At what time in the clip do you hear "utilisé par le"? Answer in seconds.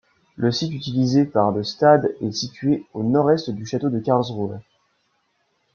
0.73-1.63